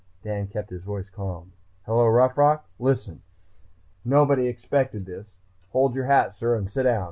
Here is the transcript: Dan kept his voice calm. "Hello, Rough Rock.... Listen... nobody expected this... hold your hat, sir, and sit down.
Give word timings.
Dan 0.23 0.47
kept 0.47 0.71
his 0.71 0.81
voice 0.81 1.11
calm. 1.11 1.53
"Hello, 1.85 2.07
Rough 2.07 2.35
Rock.... 2.35 2.67
Listen... 2.79 3.21
nobody 4.03 4.47
expected 4.47 5.05
this... 5.05 5.37
hold 5.69 5.93
your 5.93 6.05
hat, 6.05 6.33
sir, 6.35 6.55
and 6.55 6.67
sit 6.71 6.81
down. 6.85 6.99